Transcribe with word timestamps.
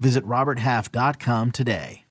Visit 0.00 0.24
RobertHalf.com 0.26 1.52
today. 1.52 2.04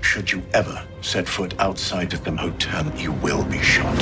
Should 0.00 0.30
you 0.30 0.42
ever 0.54 0.86
set 1.00 1.28
foot 1.28 1.54
outside 1.58 2.14
of 2.14 2.24
the 2.24 2.34
hotel, 2.34 2.90
you 2.96 3.12
will 3.12 3.44
be 3.44 3.60
shot. 3.60 3.96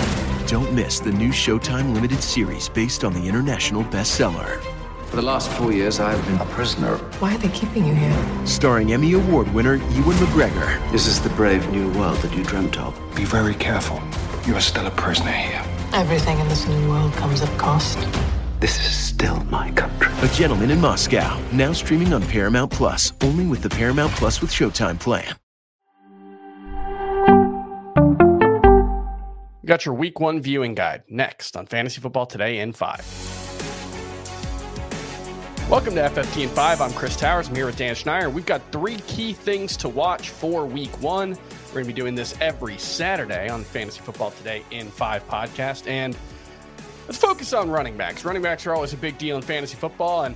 Don't 0.47 0.73
miss 0.75 1.01
the 1.01 1.11
new 1.11 1.31
Showtime 1.31 1.95
limited 1.95 2.23
series 2.23 2.69
based 2.69 3.03
on 3.03 3.13
the 3.13 3.27
international 3.27 3.83
bestseller. 3.85 4.61
For 5.07 5.17
the 5.17 5.23
last 5.23 5.51
four 5.53 5.73
years, 5.73 5.99
I 5.99 6.13
have 6.13 6.27
been 6.27 6.37
a 6.37 6.51
prisoner. 6.53 6.97
Why 7.19 7.35
are 7.35 7.39
they 7.39 7.49
keeping 7.49 7.87
you 7.87 7.95
here? 7.95 8.47
Starring 8.47 8.93
Emmy 8.93 9.15
Award 9.15 9.53
winner 9.55 9.75
Ewan 9.75 10.17
McGregor. 10.17 10.93
This 10.93 11.07
is 11.07 11.21
the 11.21 11.31
brave 11.31 11.69
new 11.71 11.91
world 11.99 12.19
that 12.19 12.37
you 12.37 12.45
dreamt 12.45 12.79
of. 12.79 12.95
Be 13.15 13.25
very 13.25 13.55
careful. 13.55 14.01
You 14.47 14.55
are 14.55 14.61
still 14.61 14.87
a 14.87 14.91
prisoner 14.91 15.33
here. 15.33 15.63
Everything 15.93 16.39
in 16.39 16.49
this 16.49 16.67
new 16.67 16.89
world 16.89 17.13
comes 17.15 17.41
at 17.41 17.59
cost. 17.59 17.99
This 18.59 18.79
is 18.79 18.97
still 18.97 19.45
my 19.45 19.71
country. 19.73 20.09
A 20.23 20.33
Gentleman 20.33 20.71
in 20.71 20.81
Moscow, 20.81 21.39
now 21.53 21.75
streaming 21.75 22.15
on 22.15 22.23
Paramount 22.23 22.73
Plus, 22.73 23.13
only 23.21 23.45
with 23.45 23.63
the 23.63 23.69
Paramount 23.69 24.13
Plus 24.13 24.41
with 24.41 24.51
Showtime 24.51 24.99
plan. 24.99 25.37
got 29.67 29.85
your 29.85 29.95
week 29.95 30.21
one 30.21 30.41
viewing 30.41 30.75
guide 30.75 31.03
next 31.09 31.57
on 31.57 31.67
Fantasy 31.67 32.01
Football 32.01 32.25
Today 32.25 32.61
in 32.61 32.73
5. 32.73 35.67
Welcome 35.69 35.97
to 35.97 36.03
FFT 36.03 36.45
in 36.45 36.49
5. 36.49 36.81
I'm 36.81 36.93
Chris 36.93 37.17
Towers. 37.17 37.49
I'm 37.49 37.57
here 37.57 37.67
with 37.67 37.77
Dan 37.77 37.95
Schneier. 37.95 38.33
We've 38.33 38.47
got 38.47 38.63
three 38.71 38.99
key 39.09 39.33
things 39.33 39.77
to 39.79 39.89
watch 39.89 40.31
for 40.31 40.65
week 40.65 41.03
one. 41.03 41.31
We're 41.31 41.73
going 41.73 41.85
to 41.85 41.89
be 41.89 41.93
doing 41.93 42.15
this 42.15 42.37
every 42.41 42.79
Saturday 42.79 43.51
on 43.51 43.65
Fantasy 43.65 44.01
Football 44.01 44.31
Today 44.31 44.65
in 44.71 44.89
5 44.89 45.29
podcast. 45.29 45.89
And 45.89 46.17
let's 47.07 47.19
focus 47.19 47.53
on 47.53 47.71
running 47.71 47.97
backs. 47.97 48.25
Running 48.25 48.43
backs 48.43 48.67
are 48.67 48.75
always 48.75 48.93
a 48.93 48.97
big 48.97 49.17
deal 49.19 49.37
in 49.37 49.43
fantasy 49.43 49.77
football. 49.77 50.25
And 50.25 50.35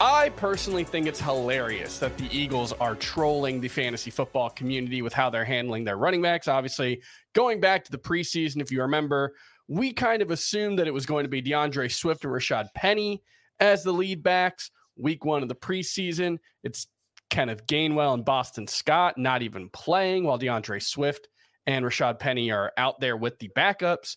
I 0.00 0.30
personally 0.30 0.84
think 0.84 1.06
it's 1.06 1.20
hilarious 1.20 1.98
that 1.98 2.16
the 2.18 2.28
Eagles 2.36 2.72
are 2.74 2.94
trolling 2.94 3.60
the 3.60 3.68
fantasy 3.68 4.10
football 4.10 4.50
community 4.50 5.02
with 5.02 5.12
how 5.12 5.30
they're 5.30 5.44
handling 5.44 5.84
their 5.84 5.96
running 5.96 6.22
backs. 6.22 6.48
Obviously, 6.48 7.02
going 7.34 7.60
back 7.60 7.84
to 7.84 7.90
the 7.90 7.98
preseason, 7.98 8.60
if 8.60 8.70
you 8.70 8.82
remember, 8.82 9.34
we 9.68 9.92
kind 9.92 10.20
of 10.20 10.30
assumed 10.30 10.78
that 10.78 10.86
it 10.86 10.94
was 10.94 11.06
going 11.06 11.24
to 11.24 11.28
be 11.28 11.40
D'Andre 11.40 11.88
Swift 11.88 12.24
and 12.24 12.32
Rashaad 12.32 12.68
Penny 12.74 13.22
as 13.58 13.82
the 13.82 13.92
lead 13.92 14.22
backs. 14.22 14.70
Week 14.96 15.24
one 15.24 15.42
of 15.42 15.48
the 15.48 15.54
preseason, 15.54 16.38
it's 16.62 16.86
Kenneth 17.30 17.66
Gainwell 17.66 18.12
and 18.12 18.24
Boston 18.24 18.66
Scott 18.66 19.16
not 19.16 19.42
even 19.42 19.70
playing 19.70 20.24
while 20.24 20.36
D'Andre 20.36 20.80
Swift 20.80 21.28
and 21.66 21.84
Rashaad 21.84 22.18
Penny 22.18 22.50
are 22.50 22.72
out 22.76 23.00
there 23.00 23.16
with 23.16 23.38
the 23.38 23.48
backups. 23.56 24.16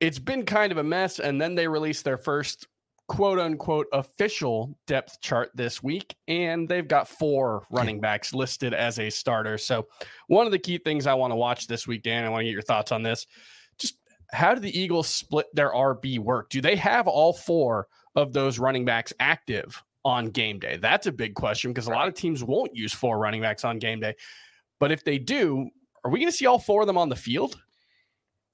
It's 0.00 0.18
been 0.18 0.44
kind 0.44 0.72
of 0.72 0.78
a 0.78 0.84
mess. 0.84 1.18
And 1.18 1.40
then 1.40 1.54
they 1.54 1.68
released 1.68 2.04
their 2.04 2.18
first 2.18 2.68
quote 3.08 3.38
unquote 3.38 3.86
official 3.92 4.78
depth 4.86 5.20
chart 5.20 5.50
this 5.54 5.82
week, 5.82 6.14
and 6.28 6.68
they've 6.68 6.86
got 6.86 7.08
four 7.08 7.64
running 7.70 8.00
backs 8.00 8.32
listed 8.34 8.74
as 8.74 8.98
a 8.98 9.10
starter. 9.10 9.58
So, 9.58 9.88
one 10.28 10.46
of 10.46 10.52
the 10.52 10.58
key 10.58 10.78
things 10.78 11.06
I 11.06 11.14
want 11.14 11.32
to 11.32 11.36
watch 11.36 11.66
this 11.66 11.86
week, 11.86 12.02
Dan, 12.02 12.24
I 12.24 12.28
want 12.28 12.42
to 12.42 12.44
get 12.44 12.52
your 12.52 12.62
thoughts 12.62 12.92
on 12.92 13.02
this. 13.02 13.26
Just 13.78 13.98
how 14.30 14.54
do 14.54 14.60
the 14.60 14.78
Eagles 14.78 15.08
split 15.08 15.46
their 15.54 15.72
RB 15.72 16.18
work? 16.18 16.50
Do 16.50 16.60
they 16.60 16.76
have 16.76 17.08
all 17.08 17.32
four 17.32 17.88
of 18.14 18.32
those 18.32 18.58
running 18.58 18.84
backs 18.84 19.12
active 19.18 19.82
on 20.04 20.26
game 20.26 20.58
day? 20.58 20.76
That's 20.76 21.06
a 21.06 21.12
big 21.12 21.34
question 21.34 21.72
because 21.72 21.86
a 21.86 21.90
lot 21.90 22.08
of 22.08 22.14
teams 22.14 22.44
won't 22.44 22.76
use 22.76 22.92
four 22.92 23.18
running 23.18 23.40
backs 23.40 23.64
on 23.64 23.78
game 23.78 24.00
day. 24.00 24.14
But 24.78 24.92
if 24.92 25.02
they 25.02 25.18
do, 25.18 25.70
are 26.04 26.10
we 26.10 26.20
going 26.20 26.30
to 26.30 26.36
see 26.36 26.46
all 26.46 26.58
four 26.58 26.82
of 26.82 26.86
them 26.86 26.98
on 26.98 27.08
the 27.08 27.16
field? 27.16 27.60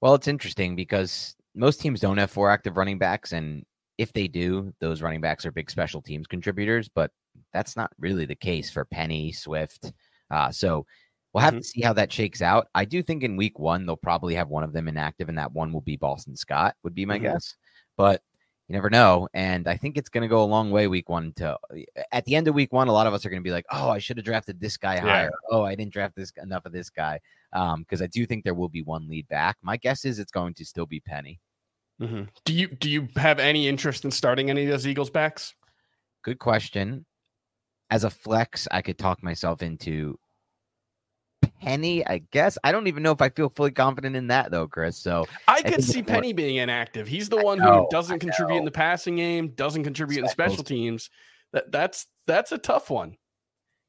Well, 0.05 0.15
it's 0.15 0.29
interesting 0.29 0.77
because 0.77 1.35
most 1.55 1.81
teams 1.81 1.99
don't 1.99 2.19
have 2.19 2.31
four 2.31 2.51
active 2.51 2.77
running 2.77 2.99
backs. 2.99 3.33
And 3.33 3.65
if 3.97 4.13
they 4.13 4.29
do, 4.29 4.71
those 4.79 5.01
running 5.01 5.23
backs 5.23 5.47
are 5.47 5.51
big 5.51 5.71
special 5.71 6.03
teams 6.03 6.27
contributors, 6.27 6.91
but 6.91 7.11
that's 7.55 7.75
not 7.75 7.91
really 7.99 8.27
the 8.27 8.35
case 8.35 8.69
for 8.69 8.85
Penny, 8.85 9.33
Swift. 9.33 9.95
Uh, 10.31 10.51
so 10.51 10.85
we'll 11.33 11.41
have 11.41 11.55
mm-hmm. 11.55 11.61
to 11.61 11.65
see 11.67 11.81
how 11.81 11.95
that 11.95 12.13
shakes 12.13 12.43
out. 12.43 12.67
I 12.75 12.85
do 12.85 13.03
think 13.03 13.23
in 13.23 13.39
week 13.39 13.59
one, 13.59 13.87
they'll 13.87 13.97
probably 13.97 14.35
have 14.35 14.51
one 14.51 14.63
of 14.63 14.75
them 14.75 14.89
inactive, 14.89 15.31
and 15.31 15.39
that 15.39 15.55
one 15.55 15.73
will 15.73 15.81
be 15.81 15.97
Boston 15.97 16.37
Scott, 16.37 16.75
would 16.83 16.95
be 16.95 17.07
my 17.07 17.15
mm-hmm. 17.15 17.25
guess. 17.25 17.55
But 17.97 18.21
you 18.69 18.73
never 18.73 18.89
know. 18.89 19.29
And 19.35 19.69
I 19.69 19.77
think 19.77 19.97
it's 19.97 20.09
going 20.09 20.23
to 20.23 20.29
go 20.29 20.43
a 20.43 20.47
long 20.47 20.71
way 20.71 20.87
week 20.87 21.09
one 21.09 21.33
to 21.37 21.57
at 22.13 22.25
the 22.25 22.35
end 22.35 22.49
of 22.49 22.55
week 22.55 22.73
one, 22.73 22.89
a 22.89 22.93
lot 22.93 23.07
of 23.07 23.13
us 23.13 23.25
are 23.27 23.31
going 23.31 23.43
to 23.43 23.47
be 23.47 23.53
like, 23.53 23.67
oh, 23.71 23.91
I 23.91 23.99
should 23.99 24.17
have 24.17 24.25
drafted 24.25 24.61
this 24.61 24.77
guy 24.77 24.99
higher. 24.99 25.33
Oh, 25.51 25.63
I 25.63 25.75
didn't 25.75 25.93
draft 25.93 26.17
this 26.17 26.33
enough 26.43 26.65
of 26.65 26.73
this 26.73 26.91
guy. 26.91 27.21
Um, 27.53 27.83
because 27.83 28.03
I 28.03 28.07
do 28.07 28.27
think 28.27 28.43
there 28.43 28.55
will 28.55 28.69
be 28.69 28.83
one 28.83 29.09
lead 29.09 29.29
back. 29.29 29.57
My 29.63 29.77
guess 29.77 30.05
is 30.05 30.19
it's 30.19 30.33
going 30.33 30.55
to 30.55 30.65
still 30.65 30.87
be 30.87 31.01
Penny. 31.01 31.41
Mm-hmm. 32.01 32.25
Do 32.45 32.53
you 32.53 32.69
do 32.69 32.91
you 32.91 33.09
have 33.17 33.39
any 33.39 33.69
interest 33.69 34.05
in 34.05 34.11
starting 34.11 34.51
any 34.51 34.65
of 34.65 34.71
those 34.71 34.87
Eagles 34.87 35.11
backs? 35.11 35.55
Good 36.23 36.39
question. 36.39 37.05
As 37.91 38.03
a 38.03 38.11
flex, 38.11 38.67
I 38.71 38.83
could 38.83 38.99
talk 38.99 39.23
myself 39.23 39.63
into 39.63 40.19
Penny, 41.61 42.07
I 42.07 42.19
guess. 42.31 42.59
I 42.65 42.73
don't 42.73 42.87
even 42.87 43.03
know 43.03 43.13
if 43.13 43.23
I 43.23 43.29
feel 43.29 43.49
fully 43.49 43.71
confident 43.71 44.17
in 44.17 44.27
that 44.29 44.51
though, 44.51 44.67
Chris. 44.67 44.97
So 44.97 45.27
I 45.49 45.63
could 45.63 45.83
see 45.83 46.03
Penny 46.03 46.29
more... 46.29 46.37
being 46.37 46.57
inactive. 46.57 47.07
He's 47.07 47.29
the 47.29 47.43
one 47.43 47.59
know, 47.59 47.83
who 47.83 47.89
doesn't 47.91 48.19
contribute 48.21 48.59
in 48.59 48.65
the 48.65 48.71
passing 48.71 49.17
game, 49.17 49.49
doesn't 49.49 49.85
contribute 49.85 50.21
in 50.21 50.29
special 50.29 50.65
teams. 50.65 51.11
That 51.53 51.71
that's 51.71 52.07
that's 52.27 52.53
a 52.53 52.59
tough 52.59 52.91
one. 52.91 53.17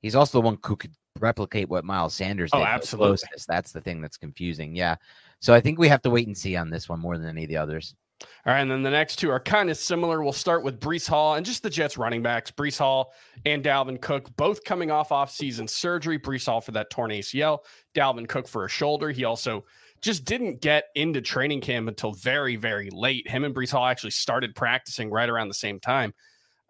He's 0.01 0.15
also 0.15 0.39
the 0.39 0.45
one 0.45 0.57
who 0.63 0.75
could 0.75 0.93
replicate 1.19 1.69
what 1.69 1.85
Miles 1.85 2.13
Sanders 2.13 2.51
oh, 2.53 2.59
did. 2.59 2.63
Oh, 2.63 2.67
absolutely. 2.67 3.27
That's 3.47 3.71
the 3.71 3.81
thing 3.81 4.01
that's 4.01 4.17
confusing. 4.17 4.75
Yeah. 4.75 4.95
So 5.39 5.53
I 5.53 5.61
think 5.61 5.79
we 5.79 5.87
have 5.87 6.01
to 6.03 6.09
wait 6.09 6.27
and 6.27 6.37
see 6.37 6.55
on 6.55 6.69
this 6.69 6.89
one 6.89 6.99
more 6.99 7.17
than 7.17 7.29
any 7.29 7.43
of 7.43 7.49
the 7.49 7.57
others. 7.57 7.95
All 8.21 8.53
right, 8.53 8.61
and 8.61 8.71
then 8.71 8.83
the 8.83 8.89
next 8.89 9.17
two 9.17 9.29
are 9.29 9.39
kind 9.39 9.69
of 9.69 9.77
similar. 9.77 10.23
We'll 10.23 10.31
start 10.31 10.63
with 10.63 10.79
Breece 10.79 11.07
Hall 11.07 11.35
and 11.35 11.45
just 11.45 11.63
the 11.63 11.69
Jets 11.69 11.97
running 11.97 12.21
backs, 12.21 12.51
Breece 12.51 12.77
Hall 12.77 13.13
and 13.45 13.63
Dalvin 13.63 13.99
Cook, 13.99 14.33
both 14.37 14.63
coming 14.63 14.91
off 14.91 15.11
off-season 15.11 15.67
surgery. 15.67 16.17
Breece 16.17 16.45
Hall 16.45 16.61
for 16.61 16.71
that 16.71 16.89
torn 16.89 17.11
ACL, 17.11 17.59
Dalvin 17.93 18.27
Cook 18.27 18.47
for 18.47 18.65
a 18.65 18.69
shoulder. 18.69 19.11
He 19.11 19.25
also 19.25 19.65
just 20.01 20.25
didn't 20.25 20.61
get 20.61 20.85
into 20.95 21.21
training 21.21 21.61
camp 21.61 21.87
until 21.87 22.13
very, 22.13 22.55
very 22.55 22.89
late. 22.89 23.27
Him 23.27 23.43
and 23.43 23.55
Breece 23.55 23.71
Hall 23.71 23.85
actually 23.85 24.11
started 24.11 24.55
practicing 24.55 25.09
right 25.09 25.29
around 25.29 25.47
the 25.47 25.53
same 25.53 25.79
time. 25.79 26.13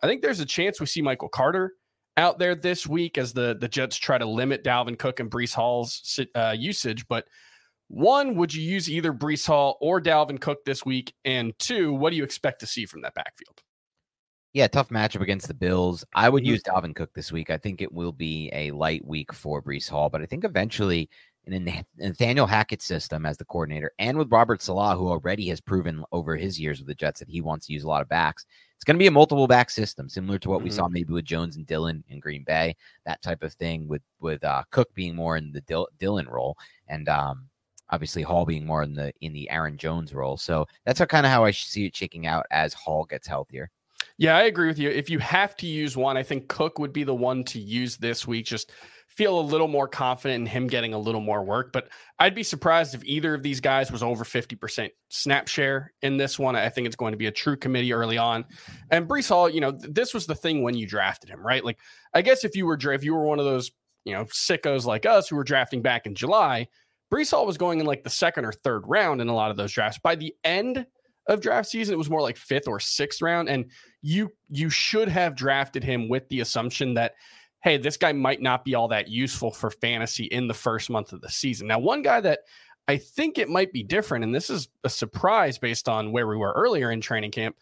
I 0.02 0.08
think 0.08 0.22
there's 0.22 0.40
a 0.40 0.46
chance 0.46 0.80
we 0.80 0.86
see 0.88 1.02
Michael 1.02 1.30
Carter 1.30 1.74
out 2.18 2.40
there 2.40 2.56
this 2.56 2.88
week 2.88 3.18
as 3.18 3.34
the 3.34 3.58
the 3.60 3.68
Jets 3.68 3.98
try 3.98 4.18
to 4.18 4.26
limit 4.26 4.64
Dalvin 4.64 4.98
Cook 4.98 5.20
and 5.20 5.30
Breece 5.30 5.54
Hall's 5.54 6.20
uh, 6.34 6.56
usage, 6.58 7.08
but– 7.08 7.28
one, 7.88 8.36
would 8.36 8.54
you 8.54 8.64
use 8.64 8.90
either 8.90 9.14
Breece 9.14 9.48
Hall 9.48 9.78
or 9.80 10.02
Dalvin 10.02 10.42
Cook 10.42 10.66
this 10.66 10.86
week? 10.86 11.14
And 11.24 11.58
two, 11.60 11.94
what 11.94 12.10
do 12.12 12.18
you 12.18 12.24
expect 12.24 12.60
to 12.62 12.68
see 12.68 12.86
from 12.86 13.02
that 13.02 13.14
backfield? 13.14 13.62
Yeah, 14.54 14.68
tough 14.68 14.90
matchup 14.90 15.22
against 15.22 15.48
the 15.48 15.54
Bills. 15.54 16.06
I 16.16 16.30
would 16.30 16.44
mm-hmm. 16.44 16.52
use 16.52 16.64
Dalvin 16.64 16.96
Cook 16.96 17.14
this 17.14 17.32
week. 17.32 17.50
I 17.50 17.58
think 17.58 17.82
it 17.82 17.92
will 17.92 18.14
be 18.14 18.50
a 18.54 18.72
light 18.72 19.06
week 19.06 19.34
for 19.34 19.62
Breece 19.62 19.90
Hall, 19.90 20.10
but 20.10 20.22
I 20.22 20.26
think 20.26 20.46
eventually 20.46 21.10
in 21.48 21.84
Nathaniel 21.98 22.48
Hackett's 22.48 22.86
system 22.86 23.26
as 23.26 23.38
the 23.38 23.46
coordinator 23.46 23.92
and 24.00 24.18
with 24.18 24.32
Robert 24.32 24.62
Saleh, 24.62 24.98
who 24.98 25.10
already 25.10 25.48
has 25.50 25.62
proven 25.62 26.04
over 26.12 26.36
his 26.36 26.60
years 26.60 26.80
with 26.80 26.88
the 26.88 26.96
Jets 26.96 27.20
that 27.20 27.30
he 27.30 27.42
wants 27.42 27.68
to 27.68 27.74
use 27.74 27.84
a 27.84 27.88
lot 27.88 28.02
of 28.02 28.10
backs, 28.10 28.46
it's 28.76 28.84
going 28.84 28.96
to 28.96 29.04
be 29.04 29.08
a 29.08 29.12
multiple 29.12 29.48
back 29.48 29.70
system, 29.70 30.10
similar 30.10 30.40
to 30.40 30.50
what 30.50 30.58
mm-hmm. 30.58 30.66
we 30.66 30.72
saw 30.72 30.88
maybe 30.88 31.14
with 31.14 31.26
Jones 31.26 31.56
and 31.56 31.68
Dillon 31.68 32.04
in 32.10 32.20
Green 32.20 32.44
Bay, 32.44 32.76
that 33.06 33.22
type 33.22 33.44
of 33.44 33.54
thing. 33.54 33.88
With 33.88 34.02
with 34.20 34.44
uh, 34.44 34.64
Cook 34.72 34.94
being 34.96 35.16
more 35.16 35.38
in 35.38 35.52
the 35.52 35.62
Dill- 35.62 35.90
Dillon 36.00 36.28
role, 36.28 36.58
and 36.88 37.08
um, 37.08 37.48
obviously 37.90 38.22
Hall 38.22 38.46
being 38.46 38.66
more 38.66 38.84
in 38.84 38.94
the 38.94 39.14
in 39.22 39.34
the 39.34 39.50
Aaron 39.50 39.78
Jones 39.78 40.14
role. 40.14 40.38
So 40.38 40.66
that's 40.86 41.00
how, 41.00 41.06
kind 41.06 41.26
of 41.26 41.32
how 41.32 41.44
I 41.46 41.52
see 41.52 41.86
it 41.86 41.96
shaking 41.96 42.28
out 42.28 42.46
as 42.52 42.74
Hall 42.74 43.06
gets 43.06 43.28
healthier. 43.28 43.70
Yeah, 44.18 44.38
I 44.38 44.44
agree 44.44 44.68
with 44.68 44.80
you. 44.80 44.90
If 44.90 45.10
you 45.10 45.20
have 45.20 45.58
to 45.58 45.68
use 45.68 45.98
one, 45.98 46.16
I 46.16 46.24
think 46.24 46.48
Cook 46.48 46.80
would 46.80 46.94
be 46.94 47.04
the 47.04 47.16
one 47.16 47.44
to 47.46 47.60
use 47.60 47.98
this 47.98 48.26
week. 48.26 48.46
Just 48.46 48.72
feel 49.10 49.40
a 49.40 49.42
little 49.42 49.68
more 49.68 49.88
confident 49.88 50.42
in 50.42 50.46
him 50.46 50.68
getting 50.68 50.94
a 50.94 50.98
little 50.98 51.22
more 51.22 51.44
work. 51.44 51.72
But 51.72 51.90
I'd 52.20 52.36
be 52.36 52.44
surprised 52.44 52.96
if 52.96 53.04
either 53.04 53.34
of 53.34 53.44
these 53.44 53.60
guys 53.60 53.92
was 53.92 54.04
over 54.04 54.24
50% 54.24 54.90
snap 55.10 55.48
share 55.48 55.94
in 56.02 56.18
this 56.18 56.38
one. 56.40 56.56
I 56.56 56.70
think 56.70 56.88
it's 56.88 56.96
going 56.96 57.12
to 57.12 57.18
be 57.18 57.28
a 57.28 57.32
true 57.32 57.58
committee 57.58 57.94
early 57.94 58.18
on. 58.18 58.46
And 58.92 59.08
Breece 59.08 59.30
Hall, 59.30 59.50
you 59.50 59.62
know, 59.62 59.72
this 59.72 60.14
was 60.14 60.26
the 60.26 60.36
thing 60.36 60.64
when 60.64 60.76
you 60.76 60.88
drafted 60.88 61.30
him, 61.30 61.46
right? 61.46 61.64
Like, 61.64 61.80
I 62.14 62.22
guess 62.22 62.44
if 62.44 62.56
you 62.56 62.66
were 62.66 62.78
if 62.82 63.04
you 63.04 63.16
were 63.16 63.26
one 63.26 63.40
of 63.40 63.46
those, 63.46 63.72
you 64.04 64.14
know, 64.14 64.26
sickos 64.26 64.86
like 64.86 65.06
us 65.06 65.28
who 65.28 65.36
were 65.36 65.44
drafting 65.44 65.82
back 65.82 66.06
in 66.06 66.16
July, 66.16 66.68
Breece 67.16 67.32
Hall 67.32 67.46
was 67.46 67.58
going 67.58 67.80
in 67.80 67.86
like 67.86 68.04
the 68.04 68.10
second 68.10 68.44
or 68.44 68.52
third 68.52 68.84
round 68.86 69.22
in 69.22 69.30
a 69.30 69.34
lot 69.34 69.50
of 69.50 69.56
those 69.56 69.72
drafts. 69.72 70.00
By 70.00 70.16
the 70.16 70.36
end 70.44 70.86
of 71.28 71.40
draft 71.40 71.70
season, 71.70 71.94
it 71.94 71.98
was 71.98 72.10
more 72.10 72.22
like 72.22 72.36
fifth 72.36 72.68
or 72.68 72.80
sixth 72.80 73.22
round. 73.22 73.48
And 73.48 73.72
you 74.02 74.34
you 74.50 74.70
should 74.70 75.08
have 75.08 75.36
drafted 75.36 75.84
him 75.84 76.10
with 76.10 76.28
the 76.28 76.42
assumption 76.42 76.94
that 76.96 77.14
hey, 77.62 77.78
this 77.78 77.98
guy 77.98 78.12
might 78.12 78.42
not 78.42 78.64
be 78.64 78.76
all 78.76 78.90
that 78.90 79.08
useful 79.08 79.50
for 79.50 79.72
fantasy 79.72 80.26
in 80.26 80.48
the 80.48 80.54
first 80.54 80.90
month 80.90 81.14
of 81.14 81.22
the 81.22 81.30
season. 81.30 81.68
Now, 81.68 81.80
one 81.80 82.04
guy 82.04 82.20
that 82.22 82.42
I 82.88 82.98
think 82.98 83.40
it 83.40 83.50
might 83.50 83.74
be 83.74 83.82
different, 83.82 84.24
and 84.24 84.36
this 84.36 84.52
is 84.52 84.68
a 84.84 84.90
surprise 84.90 85.58
based 85.58 85.90
on 85.90 86.12
where 86.12 86.28
we 86.28 86.38
were 86.38 86.52
earlier 86.52 86.92
in 86.92 87.02
training 87.02 87.32
camp. 87.32 87.56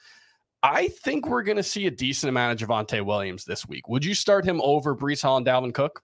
I 0.61 0.89
think 0.89 1.27
we're 1.27 1.43
going 1.43 1.57
to 1.57 1.63
see 1.63 1.87
a 1.87 1.91
decent 1.91 2.29
amount 2.29 2.61
of 2.61 2.67
Javonte 2.67 3.05
Williams 3.05 3.45
this 3.45 3.65
week. 3.65 3.87
Would 3.87 4.03
you 4.03 4.13
start 4.13 4.43
him 4.45 4.59
over 4.61 4.95
Breece 4.95 5.21
Hall 5.21 5.37
and 5.37 5.45
Dalvin 5.45 5.73
Cook? 5.73 6.03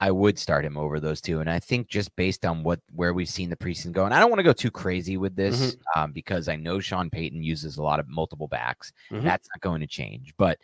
I 0.00 0.10
would 0.10 0.38
start 0.38 0.64
him 0.64 0.76
over 0.76 1.00
those 1.00 1.20
two, 1.20 1.40
and 1.40 1.48
I 1.48 1.58
think 1.58 1.88
just 1.88 2.14
based 2.16 2.44
on 2.44 2.62
what 2.62 2.80
where 2.94 3.14
we've 3.14 3.28
seen 3.28 3.48
the 3.48 3.56
preseason 3.56 3.92
go, 3.92 4.04
and 4.04 4.12
I 4.12 4.20
don't 4.20 4.30
want 4.30 4.40
to 4.40 4.44
go 4.44 4.52
too 4.52 4.70
crazy 4.70 5.16
with 5.16 5.34
this 5.34 5.74
mm-hmm. 5.74 6.00
um, 6.00 6.12
because 6.12 6.48
I 6.48 6.56
know 6.56 6.80
Sean 6.80 7.08
Payton 7.08 7.42
uses 7.42 7.78
a 7.78 7.82
lot 7.82 7.98
of 7.98 8.08
multiple 8.08 8.48
backs. 8.48 8.92
Mm-hmm. 9.10 9.24
That's 9.24 9.48
not 9.54 9.62
going 9.62 9.80
to 9.80 9.86
change, 9.86 10.34
but 10.36 10.58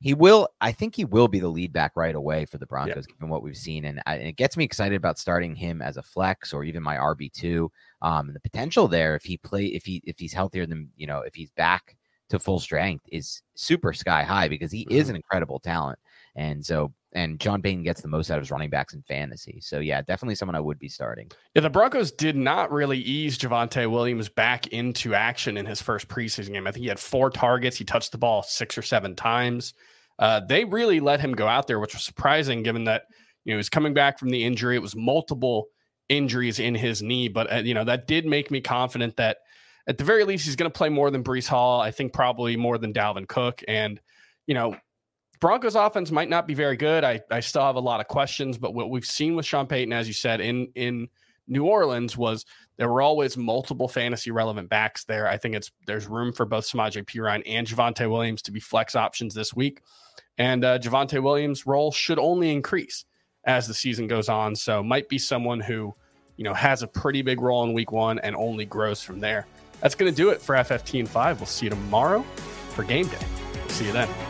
he 0.00 0.14
will. 0.14 0.48
I 0.60 0.72
think 0.72 0.96
he 0.96 1.04
will 1.04 1.28
be 1.28 1.38
the 1.38 1.48
lead 1.48 1.72
back 1.72 1.92
right 1.94 2.14
away 2.14 2.44
for 2.46 2.58
the 2.58 2.66
Broncos, 2.66 3.06
given 3.06 3.28
what 3.28 3.42
we've 3.42 3.56
seen, 3.56 3.84
and, 3.84 4.02
I, 4.06 4.16
and, 4.16 4.28
it 4.28 4.36
gets 4.36 4.56
me 4.56 4.64
excited 4.64 4.96
about 4.96 5.18
starting 5.18 5.54
him 5.54 5.80
as 5.82 5.96
a 5.96 6.02
flex 6.02 6.52
or 6.52 6.64
even 6.64 6.82
my 6.82 6.96
RB 6.96 7.32
two. 7.32 7.70
Um, 8.02 8.32
the 8.32 8.40
potential 8.40 8.88
there, 8.88 9.14
if 9.14 9.22
he 9.22 9.36
play, 9.36 9.66
if 9.66 9.84
he 9.84 10.02
if 10.04 10.18
he's 10.18 10.32
healthier 10.32 10.66
than 10.66 10.88
you 10.96 11.06
know, 11.06 11.20
if 11.20 11.34
he's 11.34 11.50
back 11.50 11.96
to 12.30 12.38
full 12.38 12.58
strength, 12.58 13.04
is 13.12 13.42
super 13.54 13.92
sky 13.92 14.22
high 14.22 14.48
because 14.48 14.72
he 14.72 14.86
mm-hmm. 14.86 14.96
is 14.96 15.08
an 15.08 15.16
incredible 15.16 15.60
talent, 15.60 15.98
and 16.36 16.64
so 16.64 16.92
and 17.12 17.42
Sean 17.42 17.60
Payton 17.60 17.82
gets 17.82 18.02
the 18.02 18.08
most 18.08 18.30
out 18.30 18.38
of 18.38 18.42
his 18.42 18.50
running 18.50 18.70
backs 18.70 18.94
in 18.94 19.02
fantasy. 19.02 19.58
So 19.60 19.80
yeah, 19.80 20.00
definitely 20.00 20.36
someone 20.36 20.54
I 20.54 20.60
would 20.60 20.78
be 20.78 20.88
starting. 20.88 21.30
Yeah, 21.54 21.62
the 21.62 21.70
Broncos 21.70 22.12
did 22.12 22.36
not 22.36 22.70
really 22.70 22.98
ease 22.98 23.36
Javonte 23.36 23.90
Williams 23.90 24.28
back 24.28 24.68
into 24.68 25.14
action 25.14 25.56
in 25.56 25.66
his 25.66 25.82
first 25.82 26.06
preseason 26.08 26.52
game. 26.52 26.66
I 26.66 26.72
think 26.72 26.82
he 26.84 26.88
had 26.88 27.00
four 27.00 27.30
targets. 27.30 27.76
He 27.76 27.84
touched 27.84 28.12
the 28.12 28.18
ball 28.18 28.42
six 28.42 28.78
or 28.78 28.82
seven 28.82 29.16
times. 29.16 29.74
Uh, 30.20 30.40
they 30.48 30.64
really 30.64 31.00
let 31.00 31.20
him 31.20 31.32
go 31.32 31.48
out 31.48 31.66
there, 31.66 31.80
which 31.80 31.94
was 31.94 32.04
surprising 32.04 32.62
given 32.62 32.84
that 32.84 33.04
you 33.44 33.50
know 33.50 33.56
he 33.56 33.58
was 33.58 33.70
coming 33.70 33.94
back 33.94 34.18
from 34.18 34.30
the 34.30 34.44
injury. 34.44 34.76
It 34.76 34.82
was 34.82 34.94
multiple 34.94 35.68
injuries 36.08 36.60
in 36.60 36.74
his 36.74 37.02
knee, 37.02 37.28
but 37.28 37.52
uh, 37.52 37.56
you 37.56 37.74
know 37.74 37.84
that 37.84 38.06
did 38.06 38.26
make 38.26 38.50
me 38.50 38.60
confident 38.60 39.16
that 39.16 39.38
at 39.88 39.98
the 39.98 40.04
very 40.04 40.24
least 40.24 40.44
he's 40.44 40.56
going 40.56 40.70
to 40.70 40.76
play 40.76 40.90
more 40.90 41.10
than 41.10 41.24
Breece 41.24 41.48
Hall. 41.48 41.80
I 41.80 41.90
think 41.90 42.12
probably 42.12 42.56
more 42.56 42.78
than 42.78 42.92
Dalvin 42.92 43.26
Cook, 43.26 43.64
and 43.66 44.00
you 44.46 44.54
know 44.54 44.76
Broncos 45.40 45.74
offense 45.74 46.10
might 46.10 46.28
not 46.28 46.46
be 46.46 46.54
very 46.54 46.76
good. 46.76 47.02
I 47.02 47.20
I 47.30 47.40
still 47.40 47.62
have 47.62 47.76
a 47.76 47.80
lot 47.80 48.00
of 48.00 48.08
questions, 48.08 48.58
but 48.58 48.74
what 48.74 48.90
we've 48.90 49.06
seen 49.06 49.36
with 49.36 49.46
Sean 49.46 49.66
Payton, 49.66 49.92
as 49.92 50.06
you 50.06 50.14
said 50.14 50.40
in 50.40 50.68
in 50.74 51.08
New 51.48 51.64
Orleans 51.64 52.16
was 52.16 52.46
there 52.76 52.88
were 52.88 53.02
always 53.02 53.36
multiple 53.36 53.88
fantasy 53.88 54.30
relevant 54.30 54.68
backs 54.68 55.04
there. 55.04 55.26
I 55.26 55.36
think 55.36 55.56
it's 55.56 55.70
there's 55.86 56.06
room 56.06 56.32
for 56.32 56.46
both 56.46 56.64
Samaje 56.64 57.04
Perine 57.04 57.42
and 57.44 57.66
Javonte 57.66 58.08
Williams 58.08 58.42
to 58.42 58.52
be 58.52 58.60
flex 58.60 58.94
options 58.94 59.34
this 59.34 59.52
week. 59.54 59.82
And 60.38 60.64
uh, 60.64 60.78
Javonte 60.78 61.22
Williams' 61.22 61.66
role 61.66 61.90
should 61.90 62.18
only 62.18 62.52
increase 62.52 63.04
as 63.44 63.66
the 63.66 63.74
season 63.74 64.06
goes 64.06 64.28
on. 64.28 64.54
So 64.54 64.82
might 64.82 65.08
be 65.08 65.18
someone 65.18 65.60
who, 65.60 65.94
you 66.36 66.44
know, 66.44 66.54
has 66.54 66.82
a 66.82 66.86
pretty 66.86 67.22
big 67.22 67.40
role 67.40 67.64
in 67.64 67.72
week 67.72 67.92
one 67.92 68.18
and 68.20 68.36
only 68.36 68.64
grows 68.64 69.02
from 69.02 69.20
there. 69.20 69.46
That's 69.80 69.94
going 69.94 70.10
to 70.10 70.16
do 70.16 70.30
it 70.30 70.40
for 70.40 70.54
FFT 70.54 71.00
and 71.00 71.08
five. 71.08 71.40
We'll 71.40 71.46
see 71.46 71.66
you 71.66 71.70
tomorrow 71.70 72.22
for 72.70 72.84
game 72.84 73.08
day. 73.08 73.18
See 73.68 73.86
you 73.86 73.92
then. 73.92 74.29